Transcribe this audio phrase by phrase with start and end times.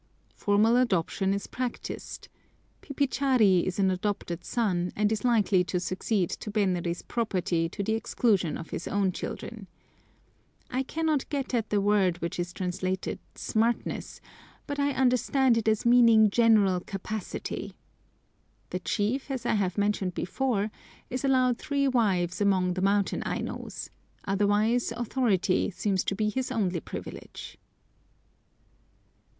[0.33, 2.27] Formal adoption is practised.
[2.81, 7.93] Pipichari is an adopted son, and is likely to succeed to Benri's property to the
[7.93, 9.67] exclusion of his own children.
[10.71, 14.19] I cannot get at the word which is translated "smartness,"
[14.65, 17.75] but I understand it as meaning general capacity.
[18.71, 20.71] The chief, as I have mentioned before,
[21.11, 23.91] is allowed three wives among the mountain Ainos,
[24.25, 27.59] otherwise authority seems to be his only privilege.